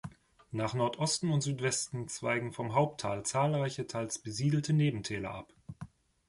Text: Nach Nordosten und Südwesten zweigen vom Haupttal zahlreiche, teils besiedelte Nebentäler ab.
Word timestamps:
Nach 0.49 0.73
Nordosten 0.73 1.29
und 1.31 1.41
Südwesten 1.41 2.07
zweigen 2.07 2.53
vom 2.53 2.73
Haupttal 2.73 3.21
zahlreiche, 3.23 3.85
teils 3.85 4.17
besiedelte 4.17 4.73
Nebentäler 4.73 5.29
ab. 5.35 5.53